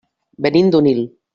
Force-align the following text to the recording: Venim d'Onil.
Venim 0.45 0.71
d'Onil. 0.77 1.05